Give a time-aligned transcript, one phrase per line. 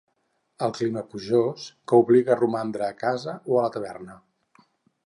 [0.67, 4.19] El clima plujós, que obliga a romandre a casa o a la taverna.